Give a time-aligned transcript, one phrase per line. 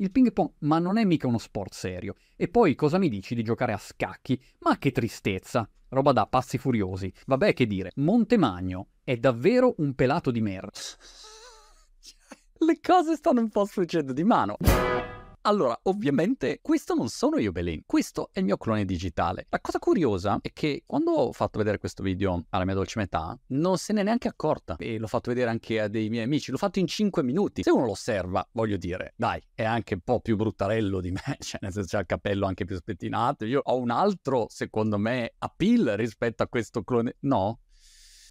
[0.00, 2.14] Il ping pong, ma non è mica uno sport serio.
[2.34, 4.42] E poi cosa mi dici di giocare a scacchi?
[4.60, 5.68] Ma che tristezza!
[5.90, 7.12] Roba da pazzi furiosi.
[7.26, 10.70] Vabbè che dire, Montemagno è davvero un pelato di merda.
[12.64, 14.56] Le cose stanno un po' sfuggendo di mano.
[15.50, 19.46] Allora, ovviamente, questo non sono io Belin, questo è il mio clone digitale.
[19.48, 23.36] La cosa curiosa è che quando ho fatto vedere questo video alla mia dolce metà,
[23.48, 24.76] non se n'è neanche accorta.
[24.78, 27.64] E l'ho fatto vedere anche a dei miei amici, l'ho fatto in 5 minuti.
[27.64, 31.20] Se uno lo osserva, voglio dire, dai, è anche un po' più bruttarello di me,
[31.40, 33.44] cioè nel senso c'ha il capello anche più spettinato.
[33.44, 37.16] Io ho un altro, secondo me, appeal rispetto a questo clone.
[37.22, 37.58] No,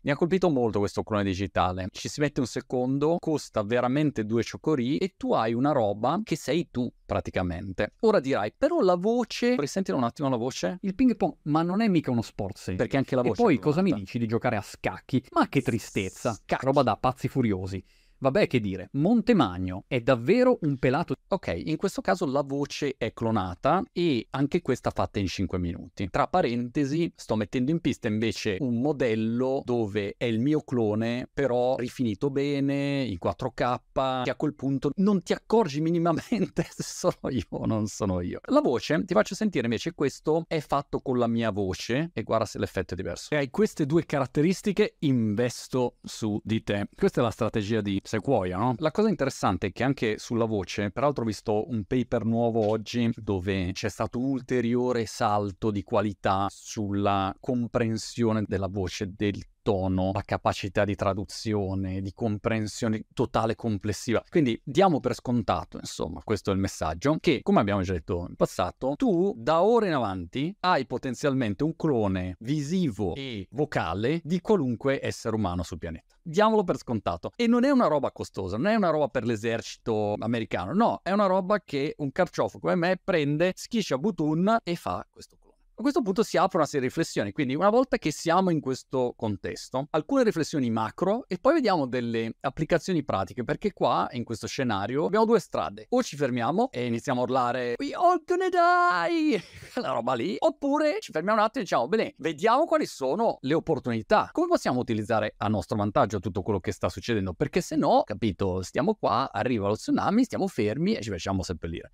[0.04, 1.88] mi ha colpito molto questo clone digitale.
[1.92, 6.36] Ci si mette un secondo, costa veramente due cioccorì e tu hai una roba che
[6.36, 7.94] sei tu praticamente.
[8.02, 10.78] Ora dirai, però la voce, vorrei sentire un attimo la voce?
[10.82, 12.78] Il ping pong, ma non è mica uno sport serio.
[12.78, 13.42] Perché anche la voce...
[13.42, 15.24] E poi cosa mi dici di giocare a scacchi?
[15.32, 16.34] Ma che tristezza!
[16.34, 16.66] Scacchi.
[16.66, 17.84] Roba da pazzi furiosi.
[18.22, 21.16] Vabbè che dire, Montemagno è davvero un pelato...
[21.30, 26.10] Ok, in questo caso la voce è clonata e anche questa fatta in 5 minuti.
[26.10, 31.78] Tra parentesi, sto mettendo in pista invece un modello dove è il mio clone, però
[31.78, 37.46] rifinito bene, in 4K, che a quel punto non ti accorgi minimamente se sono io
[37.52, 38.42] o non sono io.
[38.48, 42.46] La voce, ti faccio sentire invece questo è fatto con la mia voce e guarda
[42.46, 43.34] se l'effetto è diverso.
[43.34, 46.90] E hai queste due caratteristiche, investo su di te.
[46.94, 48.74] Questa è la strategia di Sequoia, no?
[48.80, 53.08] La cosa interessante è che anche sulla voce, peraltro ho visto un paper nuovo oggi
[53.16, 60.22] dove c'è stato un ulteriore salto di qualità sulla comprensione della voce del tono, la
[60.22, 64.24] capacità di traduzione, di comprensione totale complessiva.
[64.30, 68.36] Quindi diamo per scontato, insomma, questo è il messaggio, che come abbiamo già detto in
[68.36, 75.00] passato, tu da ora in avanti hai potenzialmente un clone visivo e vocale di qualunque
[75.04, 76.16] essere umano sul pianeta.
[76.22, 77.32] Diamolo per scontato.
[77.36, 81.12] E non è una roba costosa, non è una roba per l'esercito americano, no, è
[81.12, 85.39] una roba che un carciofo come me prende, schiscia Butun e fa questo.
[85.80, 88.60] A questo punto si apre una serie di riflessioni, quindi una volta che siamo in
[88.60, 94.46] questo contesto, alcune riflessioni macro e poi vediamo delle applicazioni pratiche, perché qua, in questo
[94.46, 95.86] scenario, abbiamo due strade.
[95.92, 99.42] O ci fermiamo e iniziamo a urlare We all gonna die!
[99.82, 100.36] La roba lì.
[100.38, 104.28] Oppure ci fermiamo un attimo e diciamo, bene, vediamo quali sono le opportunità.
[104.34, 107.32] Come possiamo utilizzare a nostro vantaggio tutto quello che sta succedendo?
[107.32, 111.94] Perché se no, capito, stiamo qua, arriva lo tsunami, stiamo fermi e ci facciamo seppellire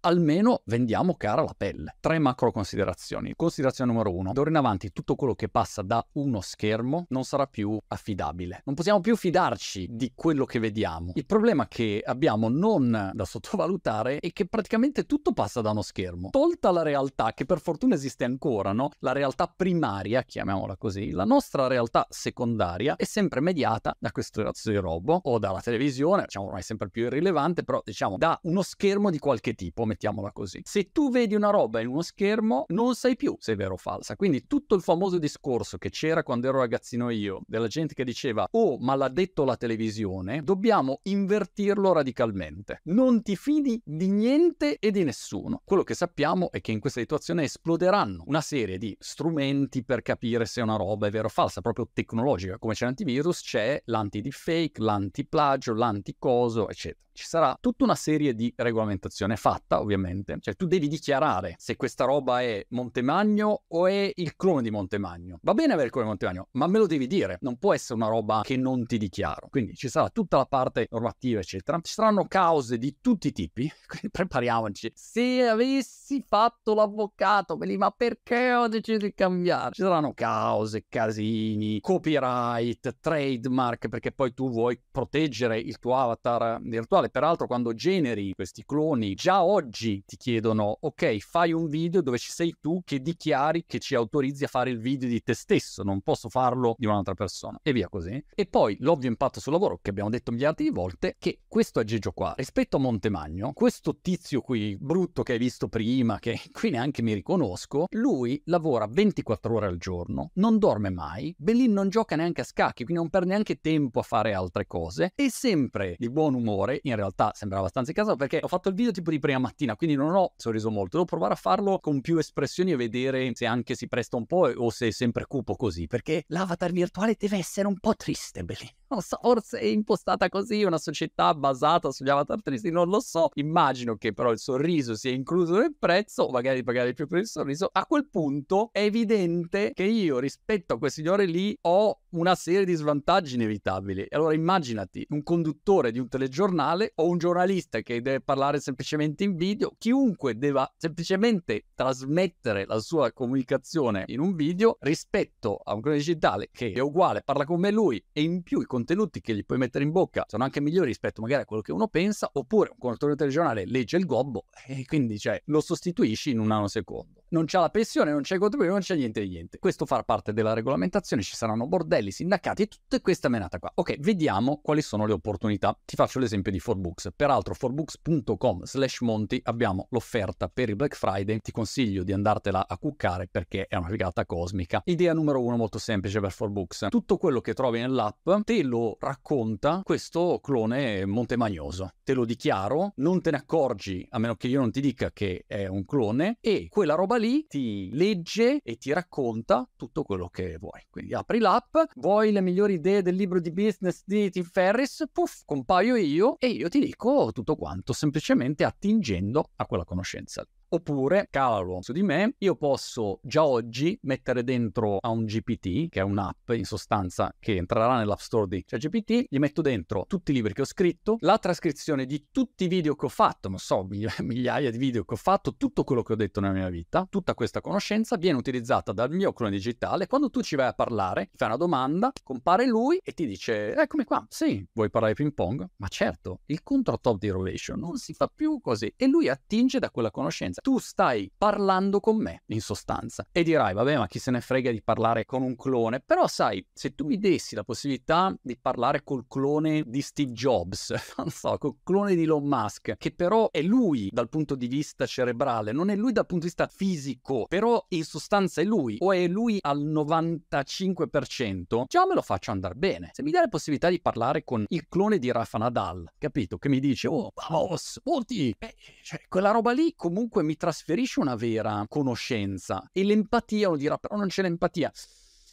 [0.00, 1.96] almeno vendiamo cara la pelle.
[2.00, 3.34] Tre macro considerazioni.
[3.36, 7.46] Considerazione numero uno, d'ora in avanti tutto quello che passa da uno schermo non sarà
[7.46, 8.62] più affidabile.
[8.64, 11.12] Non possiamo più fidarci di quello che vediamo.
[11.14, 16.30] Il problema che abbiamo non da sottovalutare è che praticamente tutto passa da uno schermo.
[16.30, 18.90] Tolta la realtà, che per fortuna esiste ancora, no?
[19.00, 24.70] La realtà primaria, chiamiamola così, la nostra realtà secondaria è sempre mediata da questo razzo
[24.70, 29.10] di robo o dalla televisione, diciamo ormai sempre più irrilevante, però diciamo da uno schermo
[29.10, 30.60] di qualche tipo mettiamola così.
[30.64, 33.76] Se tu vedi una roba in uno schermo, non sai più se è vero o
[33.76, 34.16] falsa.
[34.16, 38.46] Quindi tutto il famoso discorso che c'era quando ero ragazzino io, della gente che diceva,
[38.52, 42.80] oh, ma l'ha detto la televisione, dobbiamo invertirlo radicalmente.
[42.84, 45.60] Non ti fidi di niente e di nessuno.
[45.64, 50.46] Quello che sappiamo è che in questa situazione esploderanno una serie di strumenti per capire
[50.46, 52.58] se una roba è vera o falsa, proprio tecnologica.
[52.58, 59.36] Come c'è l'antivirus, c'è l'anti-deepfake, l'anti-plagio, l'anticoso, eccetera ci sarà tutta una serie di regolamentazione
[59.36, 60.38] fatta, ovviamente.
[60.40, 65.38] Cioè, tu devi dichiarare se questa roba è Montemagno o è il clone di Montemagno.
[65.42, 67.36] Va bene avere il clone di Montemagno, ma me lo devi dire.
[67.42, 69.48] Non può essere una roba che non ti dichiaro.
[69.50, 71.78] Quindi ci sarà tutta la parte normativa, eccetera.
[71.82, 74.90] Ci saranno cause di tutti i tipi, quindi prepariamoci.
[74.94, 79.74] Se avessi fatto l'avvocato, ma perché ho deciso di cambiare?
[79.74, 87.09] Ci saranno cause, casini, copyright, trademark, perché poi tu vuoi proteggere il tuo avatar virtuale
[87.10, 92.30] peraltro quando generi questi cloni, già oggi ti chiedono, ok, fai un video dove ci
[92.30, 96.00] sei tu che dichiari che ci autorizzi a fare il video di te stesso, non
[96.00, 97.58] posso farlo di un'altra persona.
[97.62, 98.22] E via così.
[98.34, 102.12] E poi l'ovvio impatto sul lavoro, che abbiamo detto miliardi di volte, che questo aggeggio
[102.12, 107.02] qua, rispetto a Montemagno, questo tizio qui, brutto che hai visto prima, che qui neanche
[107.02, 112.42] mi riconosco, lui lavora 24 ore al giorno, non dorme mai, Bellin non gioca neanche
[112.42, 116.34] a scacchi, quindi non perde neanche tempo a fare altre cose, è sempre di buon
[116.34, 119.76] umore, in realtà sembra abbastanza caso perché ho fatto il video tipo di prima mattina,
[119.76, 120.98] quindi non ho sorriso molto.
[120.98, 124.50] Devo provare a farlo con più espressioni e vedere se anche si presta un po'
[124.54, 128.79] o se è sempre cupo così, perché l'avatar virtuale deve essere un po' triste, non
[129.00, 133.28] forse è impostata così una società basata sugli avatar tristi, non lo so.
[133.34, 137.26] Immagino che però il sorriso sia incluso nel prezzo, o magari pagare più per il
[137.26, 137.68] sorriso.
[137.70, 142.64] A quel punto è evidente che io rispetto a quel signore lì ho una serie
[142.64, 144.06] di svantaggi inevitabili.
[144.10, 149.36] Allora immaginati un conduttore di un telegiornale o un giornalista che deve parlare semplicemente in
[149.36, 155.98] video, chiunque deve semplicemente trasmettere la sua comunicazione in un video rispetto a un clone
[155.98, 159.58] digitale che è uguale, parla come lui e in più i contenuti che gli puoi
[159.58, 162.78] mettere in bocca sono anche migliori rispetto magari a quello che uno pensa, oppure un
[162.78, 167.58] conduttore telegiornale legge il gobbo e quindi cioè, lo sostituisci in un nanosecondo non c'è
[167.58, 169.58] la pensione, non c'è il contributo, non c'è niente di niente.
[169.58, 173.70] Questo farà parte della regolamentazione, ci saranno bordelli, sindacati e tutta questa menata qua.
[173.74, 175.78] Ok, vediamo quali sono le opportunità.
[175.84, 177.08] Ti faccio l'esempio di 4Books.
[177.14, 182.78] Peraltro 4books.com slash monti abbiamo l'offerta per il Black Friday, ti consiglio di andartela a
[182.78, 184.82] cuccare perché è una figata cosmica.
[184.84, 186.88] Idea numero uno molto semplice per 4Books.
[186.88, 191.90] Tutto quello che trovi nell'app te lo racconta questo clone montemagnoso.
[192.02, 195.44] Te lo dichiaro, non te ne accorgi a meno che io non ti dica che
[195.46, 200.56] è un clone e quella roba lì ti legge e ti racconta tutto quello che
[200.58, 200.84] vuoi.
[200.90, 205.42] Quindi apri l'app, vuoi le migliori idee del libro di business di Tim Ferris, puff,
[205.44, 210.44] compaio io e io ti dico tutto quanto, semplicemente attingendo a quella conoscenza.
[210.72, 215.98] Oppure, calalo su di me, io posso già oggi mettere dentro a un GPT, che
[215.98, 220.34] è un'app in sostanza che entrerà nell'app store di ChatGPT, gli metto dentro tutti i
[220.34, 223.82] libri che ho scritto, la trascrizione di tutti i video che ho fatto, non so,
[224.22, 227.34] migliaia di video che ho fatto, tutto quello che ho detto nella mia vita, tutta
[227.34, 230.06] questa conoscenza viene utilizzata dal mio clone digitale.
[230.06, 234.04] Quando tu ci vai a parlare, fai una domanda, compare lui e ti dice, eccomi
[234.04, 235.68] qua, sì, vuoi parlare ping pong?
[235.78, 239.80] Ma certo, il control top di rovescio non si fa più così e lui attinge
[239.80, 243.26] da quella conoscenza tu stai parlando con me, in sostanza.
[243.32, 246.00] E dirai, vabbè, ma chi se ne frega di parlare con un clone?
[246.00, 250.92] Però sai, se tu mi dessi la possibilità di parlare col clone di Steve Jobs,
[251.18, 255.06] non so, col clone di Elon Musk, che però è lui dal punto di vista
[255.06, 259.12] cerebrale, non è lui dal punto di vista fisico, però in sostanza è lui, o
[259.12, 263.10] è lui al 95%, già me lo faccio andare bene.
[263.12, 266.58] Se mi dai la possibilità di parlare con il clone di Rafa Nadal, capito?
[266.58, 271.20] Che mi dice, oh, vamos, molti, eh, cioè, quella roba lì comunque mi mi trasferisce
[271.20, 274.90] una vera conoscenza e l'empatia uno dirà però non c'è l'empatia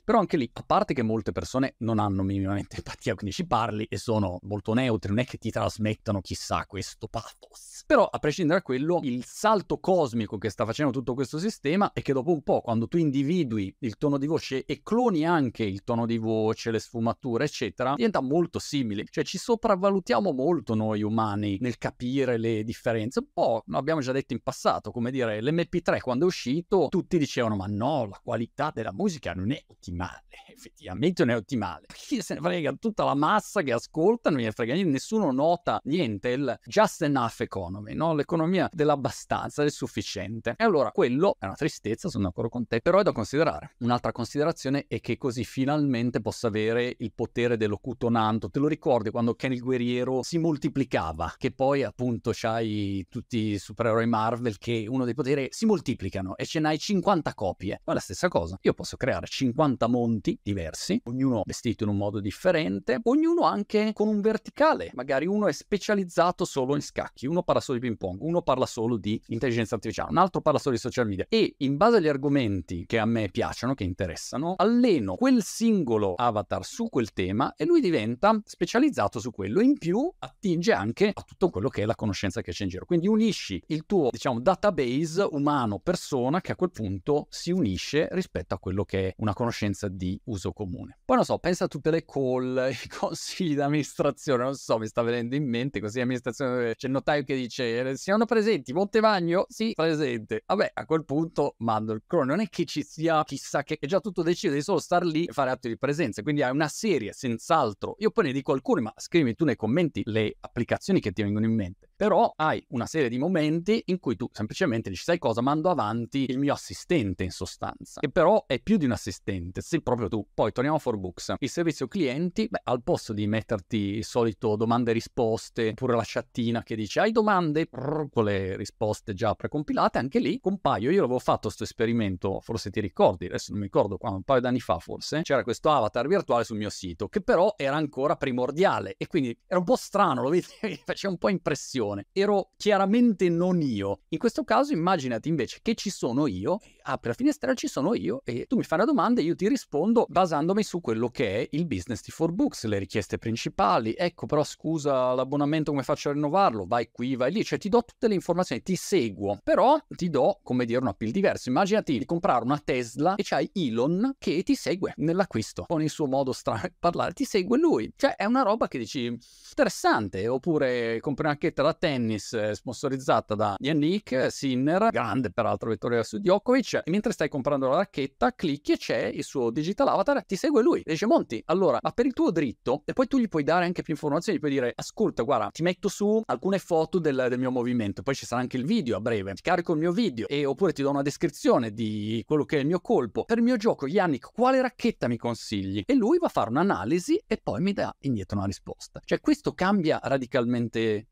[0.07, 3.85] però anche lì, a parte che molte persone non hanno minimamente empatia, quindi ci parli
[3.89, 7.83] e sono molto neutri, non è che ti trasmettano chissà questo pathos.
[7.85, 12.01] Però, a prescindere da quello, il salto cosmico che sta facendo tutto questo sistema è
[12.01, 15.83] che dopo un po', quando tu individui il tono di voce e cloni anche il
[15.83, 19.03] tono di voce, le sfumature, eccetera, diventa molto simile.
[19.09, 23.19] Cioè ci sopravvalutiamo molto noi umani nel capire le differenze.
[23.19, 27.57] Un po', l'abbiamo già detto in passato, come dire, l'MP3 quando è uscito, tutti dicevano
[27.57, 30.23] ma no, la qualità della musica non è ottimale ottimale,
[30.53, 31.85] effettivamente non è ottimale.
[31.93, 35.79] Chi se ne frega tutta la massa che ascolta, non gliene frega niente, nessuno nota
[35.85, 38.13] niente, il just enough economy, no?
[38.13, 40.53] l'economia dell'abbastanza, del sufficiente.
[40.57, 43.75] E allora quello è una tristezza, sono d'accordo con te, però è da considerare.
[43.79, 48.49] Un'altra considerazione è che così finalmente possa avere il potere dell'ocutonanto.
[48.49, 53.57] Te lo ricordi quando Ken il guerriero si moltiplicava, che poi appunto c'hai tutti i
[53.57, 57.81] supereroi Marvel che uno dei poteri si moltiplicano e ce n'hai 50 copie.
[57.83, 58.57] Ma è la stessa cosa.
[58.61, 64.07] Io posso creare 50 monti diversi, ognuno vestito in un modo differente, ognuno anche con
[64.07, 64.91] un verticale.
[64.93, 68.65] Magari uno è specializzato solo in scacchi, uno parla solo di ping pong, uno parla
[68.65, 71.25] solo di intelligenza artificiale, un altro parla solo di social media.
[71.29, 76.65] E in base agli argomenti che a me piacciono, che interessano, alleno quel singolo avatar
[76.65, 79.61] su quel tema e lui diventa specializzato su quello.
[79.61, 82.85] In più attinge anche a tutto quello che è la conoscenza che c'è in giro.
[82.85, 88.59] Quindi unisci il tuo, diciamo, database umano-persona che a quel punto si unisce rispetto a
[88.59, 90.97] quello che è una conoscenza conoscenza di uso comune.
[91.05, 95.03] Poi non so, pensa a tutte le call, i consigli d'amministrazione, non so, mi sta
[95.03, 99.45] venendo in mente così amministrazione, c'è il notaio che dice siano presenti, Montevagno?
[99.47, 100.43] Sì, presente.
[100.45, 103.85] Vabbè, a quel punto mando il crono, non è che ci sia chissà che, è
[103.85, 106.67] già tutto deciso, devi solo star lì e fare atti di presenza, quindi hai una
[106.67, 107.95] serie, senz'altro.
[107.99, 111.45] Io poi ne dico alcune, ma scrivi tu nei commenti le applicazioni che ti vengono
[111.45, 111.86] in mente.
[111.97, 116.29] Però hai una serie di momenti in cui tu semplicemente dici, sai cosa, mando avanti
[116.29, 120.23] il mio assistente in sostanza, che però è più di un assistente, sei proprio tu.
[120.31, 121.33] Poi torniamo a 4Books.
[121.39, 126.03] Il servizio clienti, beh, al posto di metterti il solito domande e risposte, oppure la
[126.05, 127.67] chattina che dice, hai domande?
[127.67, 130.91] Con le risposte già precompilate, anche lì compaio.
[130.91, 134.41] Io l'avevo fatto questo esperimento, forse ti ricordi, adesso non mi ricordo quando, un paio
[134.41, 138.93] d'anni fa forse, c'era questo avatar virtuale sul mio sito, che però era ancora primordiale
[138.99, 140.45] e quindi era un po' strano, lo vedi,
[140.85, 142.07] faceva un po' impressione descrizione.
[142.11, 144.01] Ero chiaramente non io.
[144.09, 148.21] In questo caso immaginati invece che ci sono io, apri la finestra, ci sono io
[148.25, 151.47] e tu mi fai una domanda e io ti rispondo basandomi su quello che è
[151.51, 153.93] il business di 4Books, le richieste principali.
[153.97, 156.65] Ecco, però scusa, l'abbonamento come faccio a rinnovarlo?
[156.65, 160.39] Vai qui, vai lì, cioè ti do tutte le informazioni, ti seguo, però ti do,
[160.43, 161.49] come dire, un appeal diverso.
[161.49, 166.07] Immaginati di comprare una Tesla e c'hai Elon che ti segue nell'acquisto con il suo
[166.07, 167.91] modo strano di parlare, ti segue lui.
[167.95, 173.35] Cioè è una roba che dici interessante, oppure compri una racchetta da tennis eh, sponsorizzata
[173.35, 178.73] da Yannick Sinner, grande peraltro vittoria su Djokovic, e mentre stai comprando la racchetta clicchi
[178.73, 180.81] e c'è il suo digital avatar, ti segue lui.
[180.81, 183.65] E dice Monti, allora, ma per il tuo dritto, e poi tu gli puoi dare
[183.65, 187.39] anche più informazioni, gli puoi dire ascolta, guarda, ti metto su alcune foto del, del
[187.39, 190.27] mio movimento, poi ci sarà anche il video a breve, ti carico il mio video
[190.27, 193.23] e oppure ti do una descrizione di quello che è il mio colpo.
[193.25, 195.83] Per il mio gioco, Yannick, quale racchetta mi consigli?
[195.85, 199.01] E lui va a fare un'analisi e poi mi dà indietro una risposta.
[199.03, 201.07] Cioè questo cambia radicalmente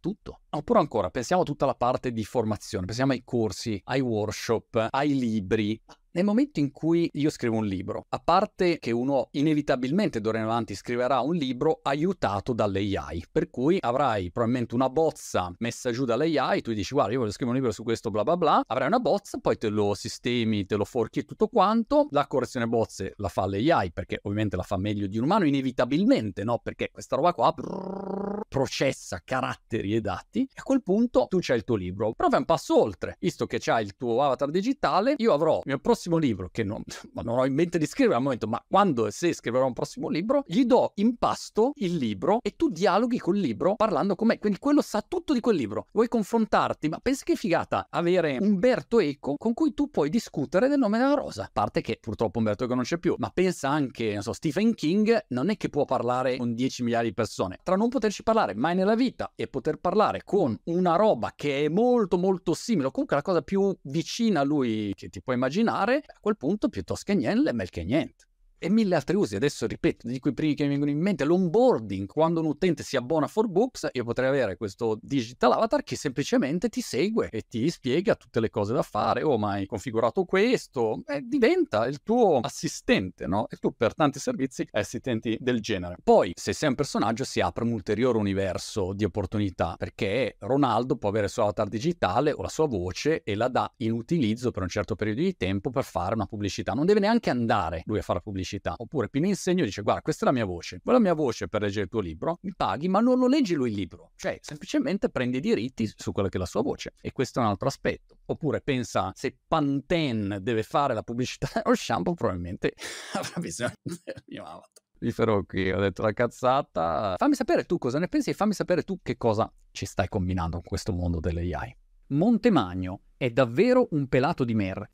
[0.00, 0.40] tutto.
[0.50, 5.16] Oppure ancora, pensiamo a tutta la parte di formazione, pensiamo ai corsi, ai workshop, ai
[5.16, 5.80] libri.
[6.12, 10.44] Nel momento in cui io scrivo un libro, a parte che uno inevitabilmente d'ora in
[10.44, 16.62] avanti scriverà un libro aiutato dall'AI, per cui avrai probabilmente una bozza messa giù dall'AI,
[16.62, 18.98] tu dici guarda io voglio scrivere un libro su questo bla bla bla, avrai una
[18.98, 23.28] bozza, poi te lo sistemi, te lo forchi e tutto quanto, la correzione bozze la
[23.28, 26.58] fa l'AI perché ovviamente la fa meglio di un umano, inevitabilmente, no?
[26.58, 31.58] Perché questa roba qua brrr, processa caratteri e dati e a quel punto tu c'hai
[31.58, 32.14] il tuo libro.
[32.14, 35.62] Però fai un passo oltre, visto che c'hai il tuo avatar digitale, io avrò il
[35.66, 38.64] mio prossimo prossimo libro, che non, non, ho in mente di scrivere al momento, ma
[38.66, 42.70] quando e se scriverò un prossimo libro, gli do in pasto il libro e tu
[42.70, 44.38] dialoghi col libro parlando con me.
[44.38, 45.86] Quindi quello sa tutto di quel libro.
[45.92, 50.78] Vuoi confrontarti, ma pensi che figata avere Umberto Eco con cui tu puoi discutere del
[50.78, 51.44] nome della rosa.
[51.44, 54.74] A parte che purtroppo Umberto Eco non c'è più, ma pensa anche, non so, Stephen
[54.74, 57.58] King non è che può parlare con 10 miliardi di persone.
[57.62, 61.68] Tra non poterci parlare mai nella vita e poter parlare con una roba che è
[61.68, 66.02] molto molto simile, comunque la cosa più vicina a lui che ti puoi immaginare, fare,
[66.06, 68.28] a quel punto piuttosto che niente è meglio che niente
[68.60, 69.36] e mille altri usi.
[69.36, 72.96] Adesso ripeto, di quei primi che mi vengono in mente, l'onboarding, quando un utente si
[72.96, 77.70] abbona a 4Books, io potrei avere questo digital avatar che semplicemente ti segue e ti
[77.70, 79.22] spiega tutte le cose da fare.
[79.22, 81.02] Oh, ma hai configurato questo?
[81.06, 83.48] E diventa il tuo assistente, no?
[83.48, 85.96] E tu per tanti servizi assistenti del genere.
[86.04, 91.08] Poi, se sei un personaggio, si apre un ulteriore universo di opportunità, perché Ronaldo può
[91.08, 94.62] avere il suo avatar digitale o la sua voce e la dà in utilizzo per
[94.62, 96.74] un certo periodo di tempo per fare una pubblicità.
[96.74, 98.74] Non deve neanche andare lui a fare pubblicità pubblicità.
[98.76, 101.48] Oppure Pino Insegno dice guarda questa è la mia voce, quella è la mia voce
[101.48, 104.38] per leggere il tuo libro, mi paghi ma non lo leggi lui il libro, cioè
[104.40, 107.48] semplicemente prendi i diritti su quella che è la sua voce e questo è un
[107.48, 108.18] altro aspetto.
[108.26, 112.74] Oppure pensa se Pantene deve fare la pubblicità dello shampoo probabilmente
[113.14, 114.68] avrà bisogno del mio avatar.
[115.02, 117.14] Vi farò qui, ho detto la cazzata.
[117.16, 120.56] Fammi sapere tu cosa ne pensi e fammi sapere tu che cosa ci stai combinando
[120.56, 121.74] con questo mondo delle AI.
[122.08, 124.90] Montemagno è davvero un pelato di mer.